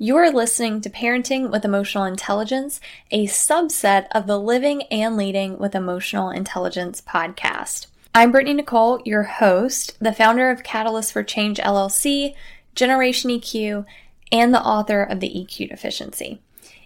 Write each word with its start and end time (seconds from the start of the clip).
You're 0.00 0.30
listening 0.30 0.80
to 0.82 0.90
Parenting 0.90 1.50
with 1.50 1.64
Emotional 1.64 2.04
Intelligence, 2.04 2.80
a 3.10 3.26
subset 3.26 4.06
of 4.12 4.28
the 4.28 4.38
Living 4.38 4.84
and 4.92 5.16
Leading 5.16 5.58
with 5.58 5.74
Emotional 5.74 6.30
Intelligence 6.30 7.00
podcast. 7.00 7.88
I'm 8.14 8.30
Brittany 8.30 8.54
Nicole, 8.54 9.02
your 9.04 9.24
host, 9.24 9.98
the 9.98 10.12
founder 10.12 10.50
of 10.50 10.62
Catalyst 10.62 11.12
for 11.12 11.24
Change 11.24 11.58
LLC, 11.58 12.36
Generation 12.76 13.32
EQ, 13.32 13.84
and 14.30 14.54
the 14.54 14.62
author 14.62 15.02
of 15.02 15.18
the 15.18 15.30
EQ 15.30 15.70
Deficiency. 15.70 16.40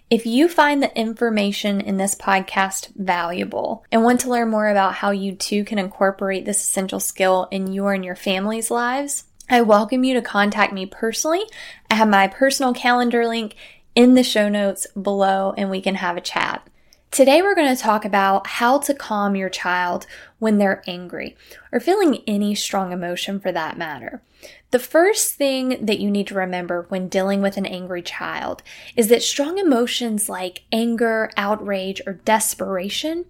If 0.09 0.25
you 0.25 0.49
find 0.49 0.81
the 0.81 0.97
information 0.97 1.81
in 1.81 1.97
this 1.97 2.15
podcast 2.15 2.95
valuable 2.95 3.85
and 3.91 4.03
want 4.03 4.21
to 4.21 4.29
learn 4.29 4.49
more 4.49 4.69
about 4.69 4.95
how 4.95 5.11
you 5.11 5.35
too 5.35 5.63
can 5.65 5.77
incorporate 5.77 6.45
this 6.45 6.63
essential 6.63 6.99
skill 6.99 7.47
in 7.51 7.73
your 7.73 7.93
and 7.93 8.03
your 8.03 8.15
family's 8.15 8.71
lives, 8.71 9.25
I 9.53 9.61
welcome 9.61 10.03
you 10.03 10.15
to 10.15 10.21
contact 10.23 10.73
me 10.73 10.87
personally. 10.87 11.43
I 11.87 11.93
have 11.93 12.09
my 12.09 12.25
personal 12.25 12.73
calendar 12.73 13.27
link 13.27 13.55
in 13.93 14.15
the 14.15 14.23
show 14.23 14.49
notes 14.49 14.87
below 14.99 15.53
and 15.55 15.69
we 15.69 15.79
can 15.79 15.93
have 15.93 16.17
a 16.17 16.21
chat. 16.21 16.67
Today 17.11 17.43
we're 17.43 17.53
going 17.53 17.75
to 17.75 17.79
talk 17.79 18.03
about 18.03 18.47
how 18.47 18.79
to 18.79 18.95
calm 18.95 19.35
your 19.35 19.49
child 19.49 20.07
when 20.39 20.57
they're 20.57 20.81
angry 20.87 21.37
or 21.71 21.79
feeling 21.79 22.23
any 22.25 22.55
strong 22.55 22.91
emotion 22.91 23.39
for 23.39 23.51
that 23.51 23.77
matter. 23.77 24.23
The 24.71 24.79
first 24.79 25.35
thing 25.35 25.85
that 25.85 25.99
you 25.99 26.09
need 26.09 26.25
to 26.29 26.33
remember 26.33 26.87
when 26.89 27.07
dealing 27.07 27.43
with 27.43 27.55
an 27.55 27.67
angry 27.67 28.01
child 28.01 28.63
is 28.95 29.07
that 29.09 29.21
strong 29.21 29.59
emotions 29.59 30.27
like 30.27 30.63
anger, 30.71 31.29
outrage, 31.37 32.01
or 32.07 32.13
desperation 32.13 33.25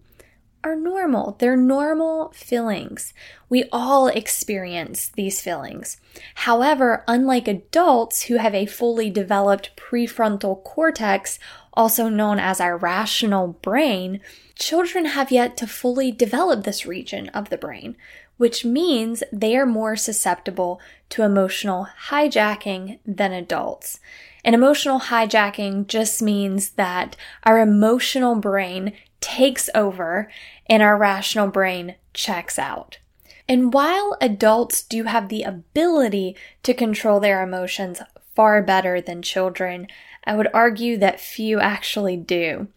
are 0.63 0.75
normal. 0.75 1.35
They're 1.39 1.57
normal 1.57 2.31
feelings. 2.31 3.13
We 3.49 3.65
all 3.71 4.07
experience 4.07 5.09
these 5.09 5.41
feelings. 5.41 5.97
However, 6.35 7.03
unlike 7.07 7.47
adults 7.47 8.23
who 8.23 8.35
have 8.37 8.55
a 8.55 8.65
fully 8.65 9.09
developed 9.09 9.75
prefrontal 9.75 10.63
cortex, 10.63 11.37
also 11.73 12.07
known 12.07 12.39
as 12.39 12.61
our 12.61 12.77
rational 12.77 13.47
brain, 13.47 14.21
children 14.55 15.05
have 15.05 15.31
yet 15.31 15.57
to 15.57 15.67
fully 15.67 16.11
develop 16.11 16.63
this 16.63 16.85
region 16.85 17.29
of 17.29 17.49
the 17.49 17.57
brain, 17.57 17.97
which 18.37 18.63
means 18.63 19.23
they 19.31 19.55
are 19.57 19.65
more 19.65 19.95
susceptible 19.95 20.79
to 21.09 21.23
emotional 21.23 21.87
hijacking 22.09 22.99
than 23.05 23.31
adults. 23.33 23.99
And 24.45 24.53
emotional 24.53 24.99
hijacking 24.99 25.87
just 25.87 26.21
means 26.21 26.71
that 26.71 27.15
our 27.43 27.59
emotional 27.59 28.35
brain 28.35 28.93
takes 29.23 29.69
over 29.73 30.29
and 30.67 30.83
our 30.83 30.97
rational 30.97 31.47
brain 31.47 31.95
checks 32.13 32.59
out. 32.59 32.99
And 33.47 33.73
while 33.73 34.17
adults 34.19 34.83
do 34.83 35.03
have 35.03 35.29
the 35.29 35.43
ability 35.43 36.35
to 36.63 36.73
control 36.73 37.21
their 37.21 37.41
emotions 37.41 38.01
far 38.35 38.61
better 38.61 38.99
than 38.99 39.21
children, 39.21 39.87
I 40.25 40.35
would 40.35 40.49
argue 40.53 40.97
that 40.97 41.21
few 41.21 41.59
actually 41.59 42.17
do. 42.17 42.67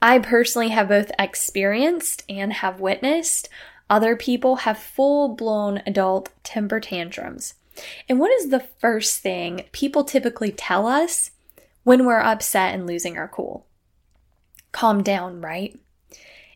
I 0.00 0.20
personally 0.20 0.68
have 0.68 0.88
both 0.88 1.10
experienced 1.18 2.22
and 2.28 2.52
have 2.52 2.80
witnessed 2.80 3.48
other 3.90 4.14
people 4.14 4.56
have 4.56 4.78
full 4.78 5.34
blown 5.34 5.82
adult 5.86 6.30
temper 6.44 6.78
tantrums. 6.78 7.54
And 8.08 8.20
what 8.20 8.30
is 8.32 8.50
the 8.50 8.66
first 8.78 9.20
thing 9.20 9.64
people 9.72 10.04
typically 10.04 10.52
tell 10.52 10.86
us 10.86 11.30
when 11.82 12.04
we're 12.04 12.20
upset 12.20 12.74
and 12.74 12.86
losing 12.86 13.18
our 13.18 13.28
cool? 13.28 13.66
Calm 14.72 15.02
down, 15.02 15.40
right? 15.40 15.78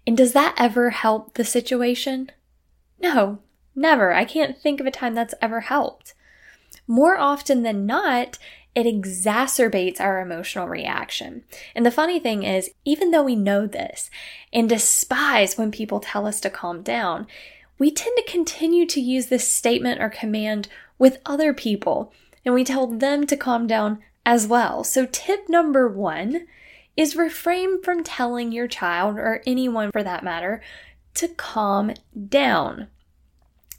And 0.06 0.16
does 0.16 0.32
that 0.32 0.54
ever 0.56 0.90
help 0.90 1.34
the 1.34 1.44
situation? 1.44 2.30
No, 3.00 3.38
never. 3.74 4.12
I 4.12 4.24
can't 4.24 4.58
think 4.58 4.80
of 4.80 4.86
a 4.86 4.90
time 4.90 5.14
that's 5.14 5.34
ever 5.40 5.60
helped. 5.60 6.14
More 6.86 7.16
often 7.18 7.62
than 7.62 7.86
not, 7.86 8.38
it 8.74 8.86
exacerbates 8.86 10.00
our 10.00 10.20
emotional 10.20 10.69
reaction. 10.69 11.44
And 11.75 11.84
the 11.84 11.91
funny 11.91 12.20
thing 12.20 12.42
is, 12.44 12.70
even 12.84 13.10
though 13.10 13.22
we 13.22 13.36
know 13.36 13.66
this 13.66 14.10
and 14.52 14.69
despise 14.69 15.58
when 15.58 15.72
people 15.72 16.00
tell 16.00 16.26
us 16.26 16.41
to 16.41 16.50
calm 16.50 16.82
down, 16.82 17.26
we 17.78 17.91
tend 17.91 18.16
to 18.16 18.30
continue 18.30 18.86
to 18.86 19.00
use 19.00 19.26
this 19.26 19.48
statement 19.48 20.00
or 20.00 20.08
command 20.08 20.69
with 20.98 21.20
other 21.25 21.54
people, 21.54 22.12
and 22.44 22.54
we 22.54 22.62
tell 22.62 22.86
them 22.86 23.26
to 23.26 23.36
calm 23.36 23.66
down 23.66 24.00
as 24.25 24.46
well. 24.46 24.84
So, 24.84 25.06
tip 25.06 25.48
number 25.48 25.88
one 25.88 26.46
is 26.96 27.16
refrain 27.16 27.82
from 27.82 28.04
telling 28.04 28.52
your 28.52 28.68
child, 28.68 29.16
or 29.16 29.42
anyone 29.46 29.90
for 29.92 30.02
that 30.02 30.24
matter, 30.24 30.62
to 31.14 31.28
calm 31.28 31.92
down. 32.28 32.88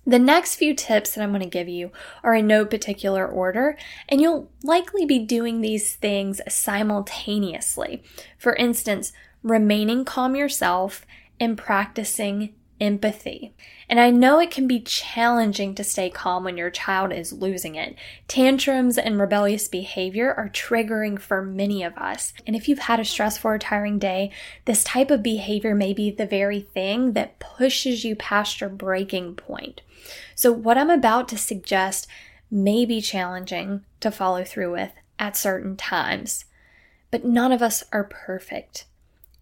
The 0.05 0.19
next 0.19 0.55
few 0.55 0.73
tips 0.73 1.13
that 1.13 1.21
I'm 1.21 1.29
going 1.29 1.41
to 1.41 1.47
give 1.47 1.69
you 1.69 1.91
are 2.23 2.33
in 2.33 2.47
no 2.47 2.65
particular 2.65 3.27
order, 3.27 3.77
and 4.09 4.19
you'll 4.19 4.51
likely 4.63 5.05
be 5.05 5.19
doing 5.19 5.61
these 5.61 5.95
things 5.95 6.41
simultaneously. 6.49 8.03
For 8.37 8.55
instance, 8.55 9.13
remaining 9.43 10.03
calm 10.03 10.35
yourself 10.35 11.05
and 11.39 11.57
practicing 11.57 12.55
empathy. 12.81 13.53
And 13.87 13.99
I 13.99 14.09
know 14.09 14.39
it 14.39 14.49
can 14.49 14.67
be 14.67 14.81
challenging 14.81 15.75
to 15.75 15.83
stay 15.83 16.09
calm 16.09 16.43
when 16.43 16.57
your 16.57 16.71
child 16.71 17.13
is 17.13 17.31
losing 17.31 17.75
it. 17.75 17.95
Tantrums 18.27 18.97
and 18.97 19.19
rebellious 19.19 19.67
behavior 19.67 20.33
are 20.33 20.49
triggering 20.49 21.19
for 21.19 21.43
many 21.43 21.83
of 21.83 21.95
us. 21.95 22.33
And 22.47 22.55
if 22.55 22.67
you've 22.67 22.79
had 22.79 22.99
a 22.99 23.05
stressful 23.05 23.51
or 23.51 23.59
tiring 23.59 23.99
day, 23.99 24.31
this 24.65 24.83
type 24.83 25.11
of 25.11 25.21
behavior 25.21 25.75
may 25.75 25.93
be 25.93 26.09
the 26.09 26.25
very 26.25 26.61
thing 26.61 27.13
that 27.13 27.39
pushes 27.39 28.03
you 28.03 28.15
past 28.15 28.59
your 28.59 28.69
breaking 28.69 29.35
point. 29.35 29.81
So, 30.33 30.51
what 30.51 30.79
I'm 30.79 30.89
about 30.89 31.27
to 31.29 31.37
suggest 31.37 32.07
may 32.49 32.85
be 32.85 32.99
challenging 32.99 33.85
to 33.99 34.09
follow 34.09 34.43
through 34.43 34.71
with 34.71 34.91
at 35.19 35.37
certain 35.37 35.77
times, 35.77 36.45
but 37.11 37.23
none 37.23 37.51
of 37.51 37.61
us 37.61 37.83
are 37.93 38.03
perfect 38.03 38.85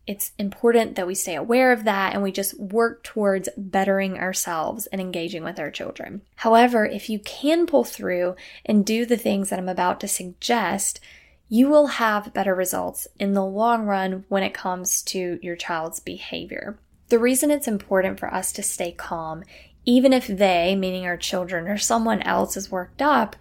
it's 0.09 0.31
important 0.39 0.95
that 0.95 1.05
we 1.05 1.13
stay 1.13 1.35
aware 1.35 1.71
of 1.71 1.83
that 1.83 2.15
and 2.15 2.23
we 2.23 2.31
just 2.31 2.59
work 2.59 3.03
towards 3.03 3.47
bettering 3.55 4.17
ourselves 4.17 4.87
and 4.87 4.99
engaging 4.99 5.43
with 5.43 5.59
our 5.59 5.69
children. 5.69 6.23
However, 6.37 6.83
if 6.83 7.11
you 7.11 7.19
can 7.19 7.67
pull 7.67 7.83
through 7.83 8.35
and 8.65 8.83
do 8.83 9.05
the 9.05 9.17
things 9.17 9.51
that 9.51 9.59
I'm 9.59 9.69
about 9.69 9.99
to 9.99 10.07
suggest, 10.07 10.99
you 11.47 11.69
will 11.69 11.85
have 11.85 12.33
better 12.33 12.55
results 12.55 13.07
in 13.19 13.33
the 13.33 13.45
long 13.45 13.85
run 13.85 14.25
when 14.29 14.41
it 14.41 14.51
comes 14.51 15.03
to 15.03 15.37
your 15.43 15.55
child's 15.55 15.99
behavior. 15.99 16.79
The 17.09 17.19
reason 17.19 17.51
it's 17.51 17.67
important 17.67 18.19
for 18.19 18.33
us 18.33 18.51
to 18.53 18.63
stay 18.63 18.91
calm, 18.91 19.43
even 19.85 20.11
if 20.11 20.25
they, 20.25 20.75
meaning 20.75 21.05
our 21.05 21.17
children 21.17 21.67
or 21.67 21.77
someone 21.77 22.23
else, 22.23 22.57
is 22.57 22.71
worked 22.71 23.03
up, 23.03 23.35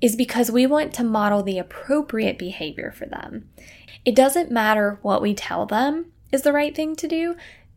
is 0.00 0.16
because 0.16 0.50
we 0.50 0.66
want 0.66 0.92
to 0.94 1.04
model 1.04 1.42
the 1.42 1.58
appropriate 1.58 2.38
behavior 2.38 2.92
for 2.92 3.06
them. 3.06 3.48
It 4.04 4.14
doesn't 4.14 4.50
matter 4.50 4.98
what 5.02 5.22
we 5.22 5.34
tell 5.34 5.66
them 5.66 6.12
is 6.30 6.42
the 6.42 6.52
right 6.52 6.74
thing 6.74 6.94
to 6.96 7.08
do, 7.08 7.36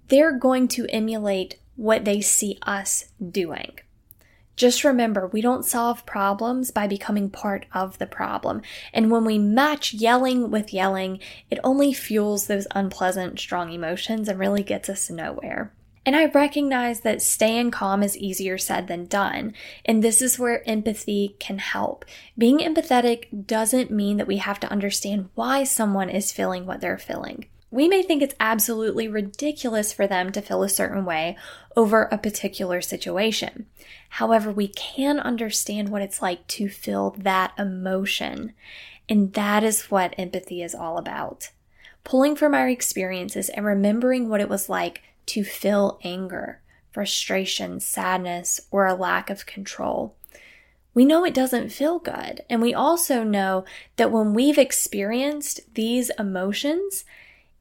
they're 0.09 0.37
going 0.37 0.67
to 0.69 0.85
emulate 0.89 1.57
what 1.75 2.05
they 2.05 2.21
see 2.21 2.59
us 2.63 3.05
doing. 3.31 3.79
Just 4.57 4.83
remember, 4.83 5.27
we 5.27 5.41
don't 5.41 5.65
solve 5.65 6.05
problems 6.05 6.69
by 6.69 6.85
becoming 6.85 7.29
part 7.29 7.65
of 7.73 7.97
the 7.97 8.05
problem. 8.05 8.61
And 8.93 9.09
when 9.09 9.25
we 9.25 9.39
match 9.39 9.93
yelling 9.93 10.51
with 10.51 10.73
yelling, 10.73 11.19
it 11.49 11.59
only 11.63 11.93
fuels 11.93 12.47
those 12.47 12.67
unpleasant, 12.71 13.39
strong 13.39 13.71
emotions 13.71 14.27
and 14.27 14.37
really 14.37 14.61
gets 14.61 14.89
us 14.89 15.09
nowhere. 15.09 15.73
And 16.05 16.15
I 16.15 16.25
recognize 16.25 17.01
that 17.01 17.21
staying 17.21 17.71
calm 17.71 18.01
is 18.01 18.17
easier 18.17 18.57
said 18.57 18.87
than 18.87 19.05
done. 19.05 19.53
And 19.85 20.03
this 20.03 20.21
is 20.21 20.39
where 20.39 20.67
empathy 20.67 21.35
can 21.39 21.59
help. 21.59 22.05
Being 22.37 22.57
empathetic 22.57 23.45
doesn't 23.45 23.91
mean 23.91 24.17
that 24.17 24.27
we 24.27 24.37
have 24.37 24.59
to 24.61 24.71
understand 24.71 25.29
why 25.35 25.63
someone 25.63 26.09
is 26.09 26.31
feeling 26.31 26.65
what 26.65 26.81
they're 26.81 26.97
feeling. 26.97 27.45
We 27.69 27.87
may 27.87 28.01
think 28.03 28.21
it's 28.21 28.35
absolutely 28.39 29.07
ridiculous 29.07 29.93
for 29.93 30.05
them 30.05 30.31
to 30.33 30.41
feel 30.41 30.63
a 30.63 30.69
certain 30.69 31.05
way 31.05 31.37
over 31.77 32.03
a 32.03 32.17
particular 32.17 32.81
situation. 32.81 33.67
However, 34.09 34.51
we 34.51 34.67
can 34.67 35.19
understand 35.19 35.89
what 35.89 36.01
it's 36.01 36.21
like 36.21 36.45
to 36.47 36.67
feel 36.67 37.11
that 37.19 37.53
emotion. 37.57 38.53
And 39.07 39.31
that 39.33 39.63
is 39.63 39.83
what 39.83 40.15
empathy 40.17 40.61
is 40.61 40.75
all 40.75 40.97
about. 40.97 41.51
Pulling 42.03 42.35
from 42.35 42.53
our 42.53 42.67
experiences 42.67 43.47
and 43.47 43.65
remembering 43.65 44.27
what 44.27 44.41
it 44.41 44.49
was 44.49 44.67
like 44.67 45.01
to 45.27 45.43
feel 45.43 45.99
anger, 46.03 46.61
frustration, 46.91 47.79
sadness, 47.79 48.61
or 48.71 48.85
a 48.85 48.93
lack 48.93 49.29
of 49.29 49.45
control. 49.45 50.15
We 50.93 51.05
know 51.05 51.23
it 51.23 51.33
doesn't 51.33 51.71
feel 51.71 51.99
good. 51.99 52.41
And 52.49 52.61
we 52.61 52.73
also 52.73 53.23
know 53.23 53.63
that 53.95 54.11
when 54.11 54.33
we've 54.33 54.57
experienced 54.57 55.61
these 55.73 56.11
emotions, 56.19 57.05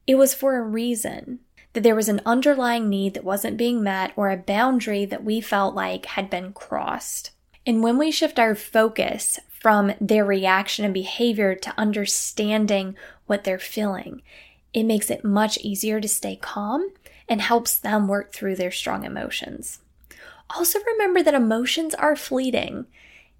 it 0.05 0.15
was 0.15 0.33
for 0.33 0.57
a 0.57 0.63
reason. 0.63 1.39
That 1.73 1.83
there 1.83 1.95
was 1.95 2.09
an 2.09 2.21
underlying 2.25 2.89
need 2.89 3.13
that 3.13 3.23
wasn't 3.23 3.55
being 3.55 3.81
met 3.81 4.11
or 4.17 4.29
a 4.29 4.35
boundary 4.35 5.05
that 5.05 5.23
we 5.23 5.39
felt 5.39 5.73
like 5.73 6.05
had 6.05 6.29
been 6.29 6.51
crossed. 6.51 7.31
And 7.65 7.81
when 7.81 7.97
we 7.97 8.11
shift 8.11 8.37
our 8.37 8.55
focus 8.55 9.39
from 9.61 9.93
their 10.01 10.25
reaction 10.25 10.83
and 10.83 10.93
behavior 10.93 11.55
to 11.55 11.73
understanding 11.77 12.97
what 13.27 13.45
they're 13.45 13.59
feeling, 13.59 14.21
it 14.73 14.83
makes 14.83 15.09
it 15.09 15.23
much 15.23 15.57
easier 15.59 16.01
to 16.01 16.07
stay 16.09 16.35
calm 16.35 16.89
and 17.27 17.41
helps 17.41 17.77
them 17.77 18.07
work 18.07 18.33
through 18.33 18.55
their 18.55 18.71
strong 18.71 19.03
emotions. 19.05 19.79
Also, 20.49 20.79
remember 20.79 21.23
that 21.23 21.33
emotions 21.33 21.95
are 21.95 22.15
fleeting. 22.15 22.85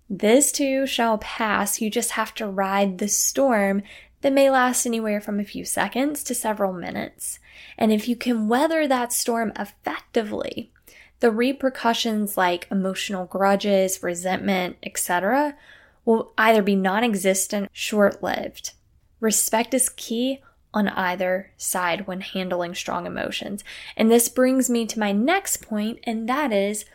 This 0.10 0.52
too 0.52 0.88
shall 0.88 1.18
pass. 1.18 1.82
You 1.82 1.90
just 1.90 2.12
have 2.12 2.34
to 2.36 2.48
ride 2.48 2.98
the 2.98 3.08
storm 3.08 3.84
that 4.22 4.34
may 4.34 4.50
last 4.50 4.86
anywhere 4.86 5.20
from 5.20 5.40
a 5.40 5.46
few 5.46 5.66
seconds 5.66 6.24
to 6.24 6.36
several 6.36 6.74
minutes. 6.74 7.40
And 7.78 7.92
if 7.92 8.08
you 8.08 8.16
can 8.16 8.48
weather 8.48 8.88
that 8.88 9.12
storm 9.12 9.52
effectively, 9.58 10.72
the 11.20 11.32
repercussions 11.32 12.38
like 12.38 12.68
emotional 12.72 13.26
grudges, 13.26 14.02
resentment, 14.02 14.78
etc., 14.84 15.56
will 16.04 16.34
either 16.38 16.62
be 16.62 16.76
non 16.76 17.04
existent, 17.04 17.70
short 17.72 18.24
lived. 18.24 18.74
Respect 19.20 19.74
is 19.74 19.90
key 19.90 20.42
on 20.74 20.88
either 20.90 21.52
side 21.58 22.08
when 22.08 22.22
handling 22.22 22.74
strong 22.76 23.06
emotions. 23.06 23.64
And 23.98 24.10
this 24.10 24.30
brings 24.30 24.70
me 24.70 24.86
to 24.88 25.00
my 25.00 25.12
next 25.12 25.62
point, 25.62 26.00
and 26.04 26.28
that 26.30 26.52
is 26.54 26.86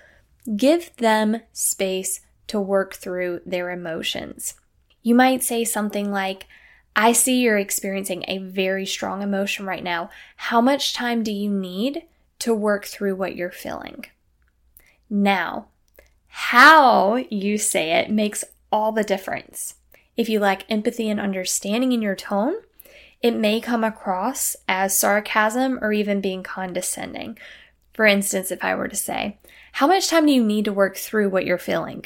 give 0.56 0.94
them 0.96 1.42
space 1.52 2.20
to 2.46 2.60
work 2.60 2.94
through 2.94 3.40
their 3.44 3.70
emotions. 3.70 4.54
You 5.02 5.14
might 5.14 5.42
say 5.42 5.64
something 5.64 6.10
like, 6.10 6.46
I 6.94 7.12
see 7.12 7.40
you're 7.40 7.58
experiencing 7.58 8.24
a 8.26 8.38
very 8.38 8.86
strong 8.86 9.20
emotion 9.22 9.66
right 9.66 9.84
now. 9.84 10.10
How 10.36 10.60
much 10.60 10.94
time 10.94 11.22
do 11.22 11.30
you 11.30 11.50
need 11.50 12.04
to 12.38 12.54
work 12.54 12.86
through 12.86 13.16
what 13.16 13.36
you're 13.36 13.50
feeling? 13.50 14.06
Now, 15.10 15.66
how 16.26 17.16
you 17.16 17.58
say 17.58 17.92
it 17.92 18.10
makes 18.10 18.44
all 18.72 18.92
the 18.92 19.04
difference. 19.04 19.74
If 20.16 20.28
you 20.28 20.40
lack 20.40 20.64
empathy 20.70 21.10
and 21.10 21.20
understanding 21.20 21.92
in 21.92 22.02
your 22.02 22.16
tone, 22.16 22.54
it 23.22 23.34
may 23.34 23.60
come 23.60 23.84
across 23.84 24.56
as 24.68 24.96
sarcasm 24.96 25.78
or 25.82 25.92
even 25.92 26.20
being 26.20 26.42
condescending. 26.42 27.38
For 27.94 28.06
instance, 28.06 28.50
if 28.50 28.62
I 28.62 28.74
were 28.74 28.88
to 28.88 28.96
say, 28.96 29.38
How 29.72 29.86
much 29.86 30.08
time 30.08 30.26
do 30.26 30.32
you 30.32 30.44
need 30.44 30.64
to 30.66 30.72
work 30.72 30.96
through 30.96 31.30
what 31.30 31.46
you're 31.46 31.58
feeling? 31.58 32.04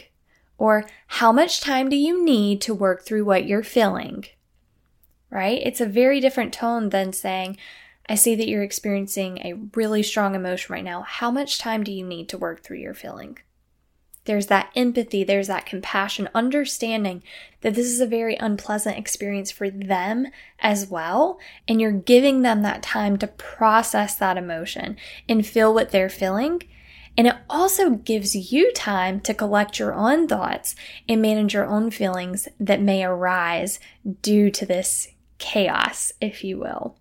Or, 0.56 0.84
How 1.06 1.32
much 1.32 1.60
time 1.60 1.88
do 1.88 1.96
you 1.96 2.24
need 2.24 2.60
to 2.62 2.74
work 2.74 3.02
through 3.02 3.24
what 3.24 3.46
you're 3.46 3.64
feeling? 3.64 4.24
Right? 5.30 5.60
It's 5.64 5.80
a 5.80 5.86
very 5.86 6.20
different 6.20 6.52
tone 6.52 6.90
than 6.90 7.12
saying, 7.12 7.56
I 8.08 8.14
see 8.16 8.34
that 8.34 8.48
you're 8.48 8.62
experiencing 8.62 9.38
a 9.38 9.54
really 9.74 10.02
strong 10.02 10.34
emotion 10.34 10.72
right 10.72 10.84
now. 10.84 11.02
How 11.02 11.30
much 11.30 11.58
time 11.58 11.84
do 11.84 11.92
you 11.92 12.04
need 12.04 12.28
to 12.30 12.38
work 12.38 12.62
through 12.62 12.78
your 12.78 12.94
feeling? 12.94 13.38
There's 14.26 14.46
that 14.48 14.70
empathy, 14.76 15.24
there's 15.24 15.46
that 15.46 15.66
compassion, 15.66 16.28
understanding 16.34 17.22
that 17.62 17.74
this 17.74 17.86
is 17.86 18.00
a 18.00 18.06
very 18.06 18.36
unpleasant 18.36 18.98
experience 18.98 19.50
for 19.50 19.70
them 19.70 20.26
as 20.60 20.88
well. 20.88 21.38
And 21.66 21.80
you're 21.80 21.90
giving 21.90 22.42
them 22.42 22.62
that 22.62 22.82
time 22.82 23.16
to 23.18 23.26
process 23.26 24.14
that 24.16 24.36
emotion 24.36 24.96
and 25.28 25.46
feel 25.46 25.72
what 25.72 25.90
they're 25.90 26.10
feeling. 26.10 26.62
And 27.16 27.26
it 27.26 27.36
also 27.48 27.90
gives 27.90 28.52
you 28.52 28.72
time 28.72 29.20
to 29.20 29.34
collect 29.34 29.78
your 29.78 29.94
own 29.94 30.28
thoughts 30.28 30.76
and 31.08 31.20
manage 31.20 31.54
your 31.54 31.66
own 31.66 31.90
feelings 31.90 32.46
that 32.58 32.80
may 32.80 33.04
arise 33.04 33.80
due 34.22 34.50
to 34.50 34.66
this 34.66 35.08
chaos, 35.38 36.12
if 36.20 36.44
you 36.44 36.58
will. 36.58 36.96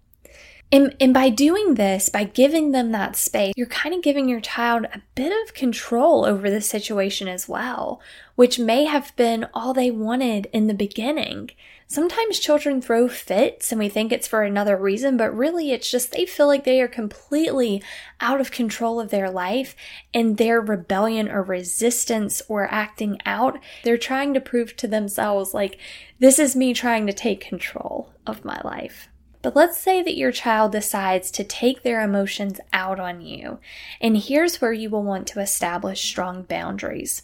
And, 0.71 0.95
and 0.99 1.15
by 1.15 1.29
doing 1.29 1.75
this, 1.75 2.09
by 2.09 2.25
giving 2.25 2.71
them 2.71 2.91
that 2.91 3.15
space, 3.15 3.53
you're 3.57 3.65
kind 3.65 3.95
of 3.95 4.03
giving 4.03 4.29
your 4.29 4.39
child 4.39 4.85
a 4.93 5.01
bit 5.15 5.33
of 5.43 5.55
control 5.55 6.25
over 6.25 6.47
the 6.47 6.61
situation 6.61 7.27
as 7.27 7.49
well, 7.49 7.99
which 8.35 8.59
may 8.59 8.85
have 8.85 9.15
been 9.15 9.47
all 9.51 9.73
they 9.73 9.89
wanted 9.89 10.47
in 10.53 10.67
the 10.67 10.75
beginning. 10.75 11.49
Sometimes 11.87 12.37
children 12.37 12.83
throw 12.83 13.07
fits 13.07 13.71
and 13.71 13.79
we 13.79 13.89
think 13.89 14.11
it's 14.11 14.27
for 14.27 14.43
another 14.43 14.77
reason, 14.77 15.17
but 15.17 15.35
really 15.35 15.71
it's 15.71 15.89
just 15.89 16.11
they 16.11 16.27
feel 16.27 16.45
like 16.45 16.65
they 16.65 16.81
are 16.81 16.87
completely 16.87 17.81
out 18.21 18.39
of 18.39 18.51
control 18.51 18.99
of 18.99 19.09
their 19.09 19.31
life 19.31 19.75
and 20.13 20.37
their 20.37 20.61
rebellion 20.61 21.29
or 21.29 21.41
resistance 21.41 22.43
or 22.47 22.71
acting 22.71 23.17
out. 23.25 23.57
They're 23.83 23.97
trying 23.97 24.35
to 24.35 24.39
prove 24.39 24.75
to 24.77 24.87
themselves, 24.87 25.55
like, 25.55 25.79
this 26.19 26.37
is 26.37 26.55
me 26.55 26.75
trying 26.75 27.07
to 27.07 27.13
take 27.13 27.41
control 27.41 28.13
of 28.27 28.45
my 28.45 28.61
life. 28.63 29.08
But 29.41 29.55
let's 29.55 29.79
say 29.79 30.01
that 30.03 30.17
your 30.17 30.31
child 30.31 30.73
decides 30.73 31.31
to 31.31 31.43
take 31.43 31.83
their 31.83 32.01
emotions 32.01 32.59
out 32.73 32.99
on 32.99 33.21
you, 33.21 33.59
and 34.01 34.17
here's 34.17 34.59
where 34.59 34.73
you 34.73 34.89
will 34.89 35.03
want 35.03 35.27
to 35.27 35.39
establish 35.39 36.01
strong 36.03 36.43
boundaries. 36.43 37.23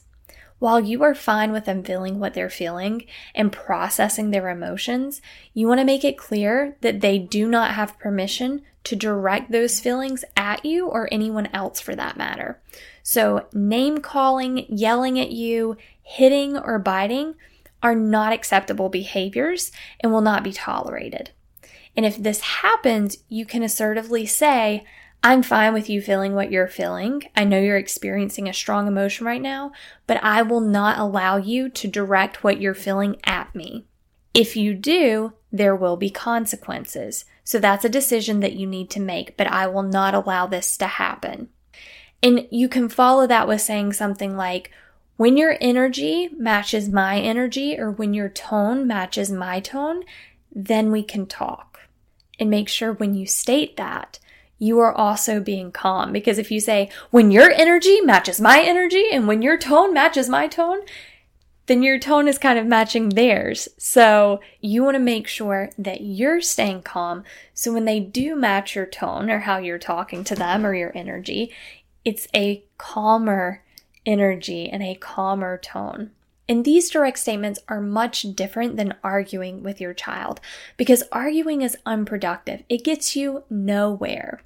While 0.57 0.79
you 0.79 1.03
are 1.03 1.13
fine 1.13 1.51
with 1.51 1.65
them 1.65 1.83
feeling 1.83 2.19
what 2.19 2.33
they're 2.33 2.49
feeling 2.49 3.05
and 3.33 3.51
processing 3.51 4.31
their 4.31 4.49
emotions, 4.49 5.21
you 5.53 5.67
want 5.67 5.79
to 5.79 5.85
make 5.85 6.05
it 6.05 6.17
clear 6.17 6.77
that 6.79 7.01
they 7.01 7.19
do 7.19 7.47
not 7.47 7.71
have 7.71 7.99
permission 7.99 8.61
to 8.85 8.95
direct 8.95 9.51
those 9.51 9.81
feelings 9.81 10.23
at 10.37 10.63
you 10.63 10.87
or 10.87 11.09
anyone 11.11 11.47
else 11.47 11.81
for 11.81 11.93
that 11.95 12.15
matter. 12.15 12.61
So, 13.03 13.47
name 13.51 13.97
calling, 13.97 14.65
yelling 14.69 15.19
at 15.19 15.31
you, 15.31 15.75
hitting, 16.01 16.57
or 16.57 16.79
biting 16.79 17.35
are 17.83 17.95
not 17.95 18.31
acceptable 18.31 18.89
behaviors 18.89 19.71
and 19.99 20.11
will 20.11 20.21
not 20.21 20.43
be 20.43 20.53
tolerated. 20.53 21.31
And 21.95 22.05
if 22.05 22.17
this 22.17 22.41
happens, 22.41 23.17
you 23.29 23.45
can 23.45 23.63
assertively 23.63 24.25
say, 24.25 24.85
I'm 25.23 25.41
fine 25.41 25.73
with 25.73 25.89
you 25.89 26.01
feeling 26.01 26.35
what 26.35 26.51
you're 26.51 26.67
feeling. 26.67 27.23
I 27.35 27.45
know 27.45 27.59
you're 27.59 27.77
experiencing 27.77 28.47
a 28.47 28.53
strong 28.53 28.87
emotion 28.87 29.25
right 29.25 29.41
now, 29.41 29.71
but 30.05 30.23
I 30.23 30.43
will 30.43 30.61
not 30.61 30.99
allow 30.99 31.37
you 31.37 31.69
to 31.69 31.87
direct 31.87 32.43
what 32.43 32.61
you're 32.61 32.75
feeling 32.75 33.17
at 33.23 33.55
me. 33.55 33.85
If 34.35 34.55
you 34.55 34.73
do, 34.75 35.33
there 35.51 35.75
will 35.75 35.97
be 35.97 36.09
consequences. 36.09 37.25
So 37.43 37.57
that's 37.57 37.85
a 37.85 37.89
decision 37.89 38.41
that 38.41 38.53
you 38.53 38.67
need 38.67 38.89
to 38.91 38.99
make, 38.99 39.37
but 39.37 39.47
I 39.47 39.65
will 39.67 39.83
not 39.83 40.13
allow 40.13 40.45
this 40.45 40.77
to 40.77 40.87
happen. 40.87 41.49
And 42.21 42.47
you 42.51 42.67
can 42.67 42.89
follow 42.89 43.25
that 43.27 43.47
with 43.47 43.61
saying 43.61 43.93
something 43.93 44.35
like, 44.35 44.69
when 45.17 45.37
your 45.37 45.57
energy 45.61 46.29
matches 46.37 46.89
my 46.89 47.19
energy 47.19 47.79
or 47.79 47.89
when 47.89 48.13
your 48.13 48.27
tone 48.29 48.85
matches 48.85 49.31
my 49.31 49.61
tone, 49.61 50.03
then 50.55 50.89
we 50.89 51.03
can 51.03 51.27
talk 51.27 51.81
and 52.39 52.49
make 52.49 52.69
sure 52.69 52.93
when 52.93 53.13
you 53.13 53.25
state 53.25 53.75
that, 53.77 54.19
you 54.57 54.79
are 54.79 54.93
also 54.93 55.41
being 55.41 55.71
calm. 55.71 56.13
Because 56.13 56.37
if 56.37 56.49
you 56.49 56.61
say, 56.61 56.89
when 57.11 57.29
your 57.29 57.51
energy 57.51 57.99
matches 58.01 58.39
my 58.39 58.61
energy 58.61 59.05
and 59.11 59.27
when 59.27 59.41
your 59.41 59.57
tone 59.57 59.93
matches 59.93 60.29
my 60.29 60.47
tone, 60.47 60.79
then 61.67 61.83
your 61.83 61.99
tone 61.99 62.27
is 62.27 62.37
kind 62.37 62.57
of 62.57 62.65
matching 62.65 63.09
theirs. 63.09 63.67
So 63.77 64.39
you 64.61 64.83
want 64.83 64.95
to 64.95 64.99
make 64.99 65.27
sure 65.27 65.71
that 65.77 66.01
you're 66.01 66.41
staying 66.41 66.83
calm. 66.83 67.23
So 67.53 67.73
when 67.73 67.85
they 67.85 67.99
do 67.99 68.35
match 68.35 68.75
your 68.75 68.85
tone 68.85 69.29
or 69.29 69.39
how 69.39 69.57
you're 69.57 69.79
talking 69.79 70.23
to 70.25 70.35
them 70.35 70.65
or 70.65 70.73
your 70.73 70.91
energy, 70.95 71.51
it's 72.05 72.27
a 72.35 72.63
calmer 72.77 73.63
energy 74.05 74.69
and 74.69 74.83
a 74.83 74.95
calmer 74.95 75.57
tone. 75.57 76.11
And 76.47 76.63
these 76.63 76.89
direct 76.89 77.19
statements 77.19 77.59
are 77.67 77.81
much 77.81 78.23
different 78.35 78.77
than 78.77 78.95
arguing 79.03 79.63
with 79.63 79.81
your 79.81 79.93
child 79.93 80.39
because 80.77 81.03
arguing 81.11 81.61
is 81.61 81.77
unproductive. 81.85 82.63
It 82.69 82.83
gets 82.83 83.15
you 83.15 83.43
nowhere. 83.49 84.41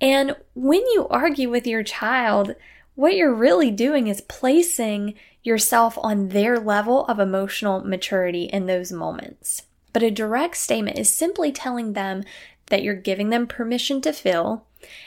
And 0.00 0.36
when 0.54 0.80
you 0.80 1.06
argue 1.10 1.50
with 1.50 1.66
your 1.66 1.82
child, 1.82 2.54
what 2.94 3.14
you're 3.14 3.34
really 3.34 3.70
doing 3.70 4.08
is 4.08 4.20
placing 4.22 5.14
yourself 5.42 5.96
on 6.02 6.28
their 6.28 6.58
level 6.58 7.04
of 7.06 7.20
emotional 7.20 7.84
maturity 7.84 8.44
in 8.44 8.66
those 8.66 8.92
moments. 8.92 9.62
But 9.92 10.02
a 10.02 10.10
direct 10.10 10.56
statement 10.56 10.98
is 10.98 11.14
simply 11.14 11.52
telling 11.52 11.92
them 11.92 12.24
that 12.66 12.82
you're 12.82 12.94
giving 12.94 13.30
them 13.30 13.46
permission 13.46 14.00
to 14.02 14.12
feel, 14.12 14.66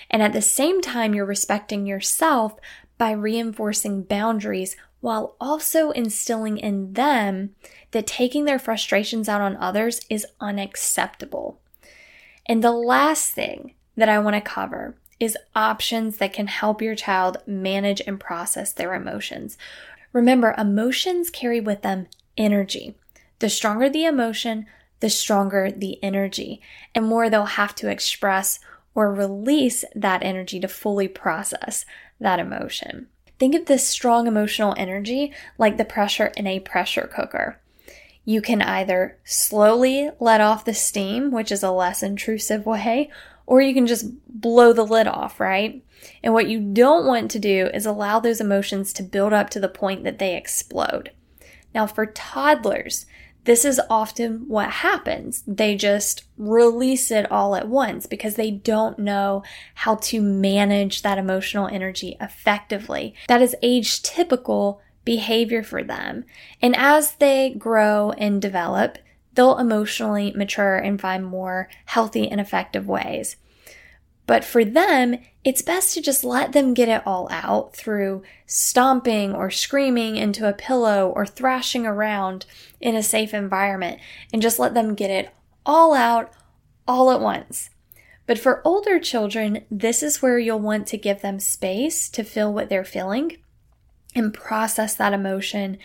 and 0.09 0.21
at 0.21 0.33
the 0.33 0.41
same 0.41 0.81
time, 0.81 1.13
you're 1.13 1.25
respecting 1.25 1.85
yourself 1.85 2.55
by 3.01 3.09
reinforcing 3.09 4.03
boundaries 4.03 4.75
while 4.99 5.35
also 5.41 5.89
instilling 5.89 6.59
in 6.59 6.93
them 6.93 7.49
that 7.89 8.05
taking 8.05 8.45
their 8.45 8.59
frustrations 8.59 9.27
out 9.27 9.41
on 9.41 9.57
others 9.57 10.01
is 10.07 10.23
unacceptable. 10.39 11.59
And 12.45 12.63
the 12.63 12.69
last 12.69 13.31
thing 13.31 13.73
that 13.97 14.07
I 14.07 14.19
want 14.19 14.35
to 14.35 14.41
cover 14.41 14.93
is 15.19 15.35
options 15.55 16.17
that 16.17 16.31
can 16.31 16.45
help 16.45 16.79
your 16.79 16.93
child 16.93 17.37
manage 17.47 18.03
and 18.05 18.19
process 18.19 18.71
their 18.71 18.93
emotions. 18.93 19.57
Remember, 20.13 20.53
emotions 20.55 21.31
carry 21.31 21.59
with 21.59 21.81
them 21.81 22.05
energy. 22.37 22.93
The 23.39 23.49
stronger 23.49 23.89
the 23.89 24.05
emotion, 24.05 24.67
the 24.99 25.09
stronger 25.09 25.71
the 25.71 25.97
energy, 26.03 26.61
and 26.93 27.07
more 27.07 27.31
they'll 27.31 27.45
have 27.45 27.73
to 27.77 27.89
express 27.89 28.59
or 28.93 29.13
release 29.13 29.85
that 29.95 30.23
energy 30.23 30.59
to 30.59 30.67
fully 30.67 31.07
process 31.07 31.85
that 32.19 32.39
emotion. 32.39 33.07
Think 33.39 33.55
of 33.55 33.65
this 33.65 33.87
strong 33.87 34.27
emotional 34.27 34.75
energy 34.77 35.33
like 35.57 35.77
the 35.77 35.85
pressure 35.85 36.27
in 36.37 36.45
a 36.45 36.59
pressure 36.59 37.09
cooker. 37.13 37.59
You 38.23 38.41
can 38.41 38.61
either 38.61 39.17
slowly 39.23 40.11
let 40.19 40.41
off 40.41 40.65
the 40.65 40.73
steam, 40.73 41.31
which 41.31 41.51
is 41.51 41.63
a 41.63 41.71
less 41.71 42.03
intrusive 42.03 42.65
way, 42.65 43.09
or 43.47 43.61
you 43.61 43.73
can 43.73 43.87
just 43.87 44.05
blow 44.27 44.73
the 44.73 44.85
lid 44.85 45.07
off, 45.07 45.39
right? 45.39 45.83
And 46.23 46.33
what 46.33 46.47
you 46.47 46.59
don't 46.59 47.05
want 47.05 47.31
to 47.31 47.39
do 47.39 47.69
is 47.73 47.85
allow 47.85 48.19
those 48.19 48.39
emotions 48.39 48.93
to 48.93 49.03
build 49.03 49.33
up 49.33 49.49
to 49.51 49.59
the 49.59 49.67
point 49.67 50.03
that 50.03 50.19
they 50.19 50.35
explode. 50.35 51.11
Now, 51.73 51.87
for 51.87 52.05
toddlers, 52.05 53.05
this 53.43 53.65
is 53.65 53.81
often 53.89 54.47
what 54.47 54.69
happens. 54.69 55.43
They 55.47 55.75
just 55.75 56.25
release 56.37 57.09
it 57.09 57.31
all 57.31 57.55
at 57.55 57.67
once 57.67 58.05
because 58.05 58.35
they 58.35 58.51
don't 58.51 58.99
know 58.99 59.43
how 59.75 59.95
to 59.95 60.21
manage 60.21 61.01
that 61.01 61.17
emotional 61.17 61.67
energy 61.67 62.17
effectively. 62.21 63.15
That 63.27 63.41
is 63.41 63.55
age 63.63 64.03
typical 64.03 64.81
behavior 65.03 65.63
for 65.63 65.83
them. 65.83 66.25
And 66.61 66.75
as 66.75 67.15
they 67.15 67.55
grow 67.57 68.11
and 68.11 68.41
develop, 68.41 68.99
they'll 69.33 69.57
emotionally 69.57 70.31
mature 70.35 70.77
and 70.77 71.01
find 71.01 71.25
more 71.25 71.69
healthy 71.85 72.29
and 72.29 72.39
effective 72.39 72.87
ways. 72.87 73.37
But 74.31 74.45
for 74.45 74.63
them, 74.63 75.17
it's 75.43 75.61
best 75.61 75.93
to 75.93 76.01
just 76.01 76.23
let 76.23 76.53
them 76.53 76.73
get 76.73 76.87
it 76.87 77.05
all 77.05 77.27
out 77.29 77.75
through 77.75 78.23
stomping 78.45 79.35
or 79.35 79.51
screaming 79.51 80.15
into 80.15 80.47
a 80.47 80.53
pillow 80.53 81.09
or 81.09 81.25
thrashing 81.25 81.85
around 81.85 82.45
in 82.79 82.95
a 82.95 83.03
safe 83.03 83.33
environment 83.33 83.99
and 84.31 84.41
just 84.41 84.57
let 84.57 84.73
them 84.73 84.95
get 84.95 85.09
it 85.09 85.33
all 85.65 85.93
out 85.93 86.31
all 86.87 87.11
at 87.11 87.19
once. 87.19 87.71
But 88.25 88.39
for 88.39 88.61
older 88.65 89.01
children, 89.01 89.65
this 89.69 90.01
is 90.01 90.21
where 90.21 90.39
you'll 90.39 90.59
want 90.59 90.87
to 90.87 90.97
give 90.97 91.21
them 91.21 91.41
space 91.41 92.07
to 92.11 92.23
feel 92.23 92.53
what 92.53 92.69
they're 92.69 92.85
feeling 92.85 93.35
and 94.15 94.33
process 94.33 94.95
that 94.95 95.11
emotion 95.11 95.77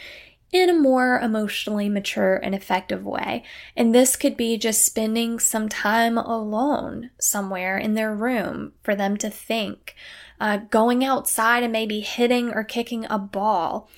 in 0.53 0.71
a 0.71 0.75
more 0.75 1.19
emotionally 1.19 1.89
mature 1.89 2.37
and 2.37 2.55
effective 2.55 3.05
way. 3.05 3.43
And 3.77 3.95
this 3.95 4.17
could 4.17 4.37
be 4.37 4.57
just 4.57 4.85
spending 4.85 5.39
some 5.39 5.69
time 5.69 6.17
alone 6.17 7.11
somewhere 7.19 7.77
in 7.77 7.95
their 7.95 8.15
room 8.15 8.73
for 8.83 8.95
them 8.95 9.17
to 9.19 9.31
think, 9.31 9.95
uh, 10.41 10.59
going 10.71 11.05
outside 11.05 11.63
and 11.63 11.73
maybe 11.73 12.01
hitting 12.01 12.51
or 12.51 12.65
kicking 12.65 13.07
a 13.11 13.19
ball, 13.19 13.89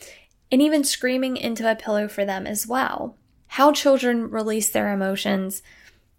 and 0.50 0.62
even 0.62 0.82
screaming 0.82 1.36
into 1.36 1.70
a 1.70 1.76
pillow 1.76 2.08
for 2.08 2.24
them 2.24 2.46
as 2.46 2.66
well. 2.66 3.16
How 3.48 3.72
children 3.72 4.30
release 4.30 4.70
their 4.70 4.92
emotions 4.92 5.62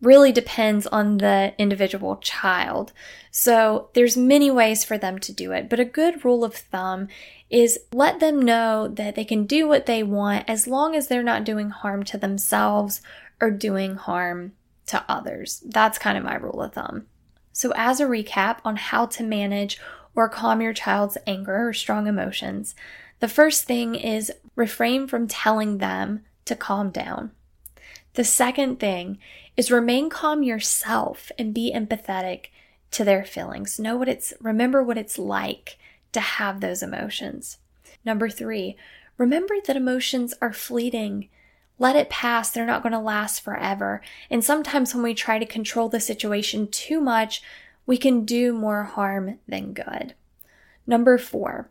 really 0.01 0.31
depends 0.31 0.87
on 0.87 1.17
the 1.17 1.53
individual 1.57 2.17
child. 2.17 2.93
So 3.31 3.89
there's 3.93 4.15
many 4.15 4.49
ways 4.49 4.83
for 4.83 4.97
them 4.97 5.19
to 5.19 5.33
do 5.33 5.51
it, 5.51 5.69
but 5.69 5.79
a 5.79 5.85
good 5.85 6.23
rule 6.23 6.43
of 6.43 6.55
thumb 6.55 7.07
is 7.49 7.79
let 7.91 8.19
them 8.19 8.41
know 8.41 8.87
that 8.87 9.15
they 9.15 9.25
can 9.25 9.45
do 9.45 9.67
what 9.67 9.85
they 9.85 10.03
want 10.03 10.45
as 10.47 10.67
long 10.67 10.95
as 10.95 11.07
they're 11.07 11.23
not 11.23 11.43
doing 11.43 11.69
harm 11.69 12.03
to 12.03 12.17
themselves 12.17 13.01
or 13.41 13.51
doing 13.51 13.95
harm 13.95 14.53
to 14.85 15.03
others. 15.07 15.61
That's 15.65 15.97
kind 15.97 16.17
of 16.17 16.23
my 16.23 16.35
rule 16.35 16.61
of 16.61 16.73
thumb. 16.73 17.07
So 17.51 17.73
as 17.75 17.99
a 17.99 18.05
recap 18.05 18.59
on 18.63 18.75
how 18.77 19.05
to 19.07 19.23
manage 19.23 19.79
or 20.15 20.29
calm 20.29 20.61
your 20.61 20.73
child's 20.73 21.17
anger 21.27 21.69
or 21.69 21.73
strong 21.73 22.07
emotions, 22.07 22.75
the 23.19 23.27
first 23.27 23.65
thing 23.65 23.95
is 23.95 24.31
refrain 24.55 25.07
from 25.07 25.27
telling 25.27 25.79
them 25.79 26.23
to 26.45 26.55
calm 26.55 26.89
down. 26.89 27.31
The 28.19 28.25
second 28.25 28.81
thing 28.81 29.17
is 29.55 29.71
remain 29.71 30.09
calm 30.09 30.43
yourself 30.43 31.31
and 31.39 31.53
be 31.53 31.71
empathetic 31.73 32.47
to 32.91 33.05
their 33.05 33.23
feelings. 33.23 33.79
Know 33.79 33.95
what 33.95 34.09
it's, 34.09 34.33
remember 34.41 34.83
what 34.83 34.97
it's 34.97 35.17
like 35.17 35.77
to 36.11 36.19
have 36.19 36.59
those 36.59 36.83
emotions. 36.83 37.59
Number 38.03 38.29
three, 38.29 38.75
remember 39.17 39.55
that 39.65 39.77
emotions 39.77 40.33
are 40.41 40.51
fleeting. 40.51 41.29
Let 41.77 41.95
it 41.95 42.09
pass. 42.09 42.51
They're 42.51 42.65
not 42.65 42.83
going 42.83 42.91
to 42.91 42.99
last 42.99 43.39
forever. 43.39 44.01
And 44.29 44.43
sometimes 44.43 44.93
when 44.93 45.03
we 45.03 45.13
try 45.13 45.39
to 45.39 45.45
control 45.45 45.87
the 45.87 46.01
situation 46.01 46.67
too 46.67 46.99
much, 46.99 47.41
we 47.85 47.97
can 47.97 48.25
do 48.25 48.51
more 48.51 48.83
harm 48.83 49.39
than 49.47 49.71
good. 49.71 50.13
Number 50.85 51.17
four, 51.17 51.69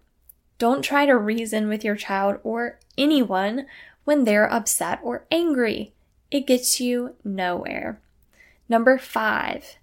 don't 0.57 0.81
try 0.81 1.05
to 1.05 1.15
reason 1.15 1.69
with 1.69 1.85
your 1.85 1.97
child 1.97 2.39
or 2.43 2.79
anyone 2.97 3.67
when 4.05 4.25
they're 4.25 4.51
upset 4.51 4.99
or 5.03 5.27
angry 5.31 5.93
it 6.31 6.47
gets 6.47 6.81
you 6.81 7.15
nowhere. 7.25 8.01
Number 8.69 8.99
five, 8.99 9.77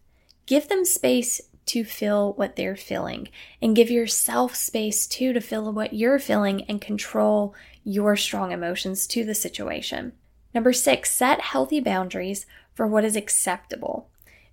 give 0.45 0.67
them 0.67 0.85
space 0.85 1.41
to 1.67 1.83
feel 1.83 2.33
what 2.33 2.55
they're 2.55 2.75
feeling 2.75 3.29
and 3.61 3.75
give 3.75 3.89
yourself 3.89 4.55
space 4.55 5.07
too 5.07 5.33
to 5.33 5.41
feel 5.41 5.71
what 5.71 5.93
you're 5.93 6.19
feeling 6.19 6.63
and 6.63 6.79
control 6.79 7.55
your 7.83 8.15
strong 8.15 8.51
emotions 8.51 9.07
to 9.07 9.23
the 9.23 9.33
situation. 9.33 10.13
Number 10.53 10.73
six, 10.73 11.11
set 11.11 11.41
healthy 11.41 11.79
boundaries 11.79 12.45
for 12.73 12.85
what 12.87 13.03
is 13.03 13.15
acceptable, 13.15 14.09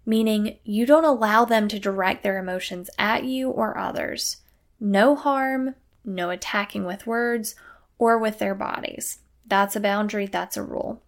meaning 0.07 0.57
you 0.65 0.87
don't 0.87 1.05
allow 1.05 1.45
them 1.45 1.69
to 1.69 1.79
direct 1.79 2.23
their 2.23 2.39
emotions 2.39 2.89
at 2.99 3.25
you 3.25 3.51
or 3.51 3.77
others. 3.77 4.39
No 4.81 5.15
harm, 5.15 5.75
no 6.05 6.31
attacking 6.31 6.85
with 6.85 7.07
words 7.07 7.55
or 7.99 8.19
with 8.19 8.39
their 8.39 8.55
bodies. 8.55 9.19
That's 9.47 9.77
a 9.77 9.81
boundary, 9.81 10.27
that's 10.27 10.57
a 10.57 10.63
rule. 10.63 11.03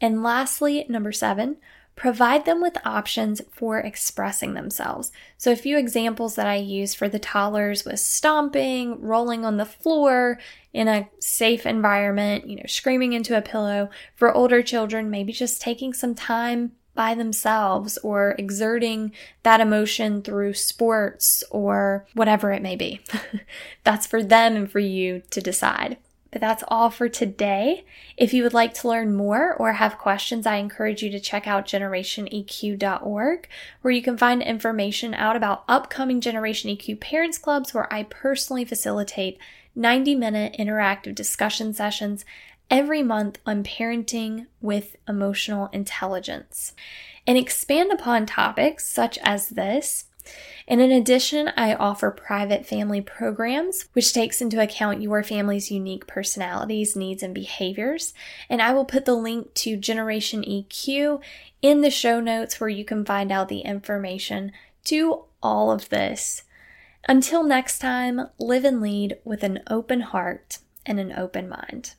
And 0.00 0.22
lastly, 0.22 0.86
number 0.88 1.12
seven, 1.12 1.56
provide 1.96 2.44
them 2.44 2.62
with 2.62 2.78
options 2.86 3.42
for 3.50 3.78
expressing 3.78 4.54
themselves. 4.54 5.10
So, 5.36 5.50
a 5.50 5.56
few 5.56 5.76
examples 5.76 6.36
that 6.36 6.46
I 6.46 6.56
use 6.56 6.94
for 6.94 7.08
the 7.08 7.18
toddlers 7.18 7.84
was 7.84 8.04
stomping, 8.04 9.00
rolling 9.00 9.44
on 9.44 9.56
the 9.56 9.64
floor 9.64 10.38
in 10.72 10.86
a 10.86 11.08
safe 11.18 11.66
environment, 11.66 12.48
you 12.48 12.56
know, 12.56 12.66
screaming 12.66 13.12
into 13.12 13.36
a 13.36 13.42
pillow. 13.42 13.90
For 14.14 14.32
older 14.32 14.62
children, 14.62 15.10
maybe 15.10 15.32
just 15.32 15.60
taking 15.60 15.92
some 15.92 16.14
time 16.14 16.72
by 16.94 17.14
themselves 17.14 17.96
or 17.98 18.34
exerting 18.38 19.12
that 19.44 19.60
emotion 19.60 20.20
through 20.20 20.52
sports 20.52 21.44
or 21.50 22.06
whatever 22.14 22.50
it 22.50 22.60
may 22.60 22.74
be. 22.74 23.00
That's 23.84 24.04
for 24.06 24.20
them 24.20 24.56
and 24.56 24.70
for 24.70 24.80
you 24.80 25.22
to 25.30 25.40
decide. 25.40 25.96
But 26.30 26.40
that's 26.42 26.64
all 26.68 26.90
for 26.90 27.08
today. 27.08 27.84
If 28.16 28.34
you 28.34 28.42
would 28.42 28.52
like 28.52 28.74
to 28.74 28.88
learn 28.88 29.16
more 29.16 29.54
or 29.54 29.72
have 29.72 29.96
questions, 29.96 30.46
I 30.46 30.56
encourage 30.56 31.02
you 31.02 31.10
to 31.10 31.20
check 31.20 31.46
out 31.46 31.66
generationeq.org, 31.66 33.48
where 33.80 33.92
you 33.92 34.02
can 34.02 34.18
find 34.18 34.42
information 34.42 35.14
out 35.14 35.36
about 35.36 35.64
upcoming 35.68 36.20
Generation 36.20 36.70
EQ 36.70 37.00
Parents 37.00 37.38
Clubs, 37.38 37.72
where 37.72 37.92
I 37.92 38.02
personally 38.02 38.66
facilitate 38.66 39.38
90 39.74 40.16
minute 40.16 40.56
interactive 40.58 41.14
discussion 41.14 41.72
sessions 41.72 42.24
every 42.70 43.02
month 43.02 43.38
on 43.46 43.64
parenting 43.64 44.46
with 44.60 44.96
emotional 45.08 45.68
intelligence 45.72 46.74
and 47.26 47.38
expand 47.38 47.92
upon 47.92 48.26
topics 48.26 48.86
such 48.86 49.18
as 49.22 49.50
this 49.50 50.06
and 50.68 50.82
in 50.82 50.92
addition, 50.92 51.50
I 51.56 51.74
offer 51.74 52.10
private 52.10 52.66
family 52.66 53.00
programs, 53.00 53.86
which 53.94 54.12
takes 54.12 54.42
into 54.42 54.60
account 54.60 55.00
your 55.00 55.22
family's 55.22 55.70
unique 55.70 56.06
personalities, 56.06 56.94
needs, 56.94 57.22
and 57.22 57.34
behaviors. 57.34 58.12
And 58.50 58.60
I 58.60 58.72
will 58.74 58.84
put 58.84 59.06
the 59.06 59.14
link 59.14 59.54
to 59.54 59.78
Generation 59.78 60.42
EQ 60.42 61.22
in 61.62 61.80
the 61.80 61.90
show 61.90 62.20
notes 62.20 62.60
where 62.60 62.68
you 62.68 62.84
can 62.84 63.06
find 63.06 63.32
out 63.32 63.48
the 63.48 63.60
information 63.60 64.52
to 64.84 65.24
all 65.42 65.70
of 65.70 65.88
this. 65.88 66.42
Until 67.08 67.42
next 67.42 67.78
time, 67.78 68.28
live 68.38 68.64
and 68.64 68.82
lead 68.82 69.16
with 69.24 69.42
an 69.42 69.60
open 69.68 70.00
heart 70.00 70.58
and 70.84 71.00
an 71.00 71.12
open 71.12 71.48
mind. 71.48 71.94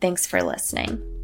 Thanks 0.00 0.26
for 0.26 0.42
listening. 0.42 1.15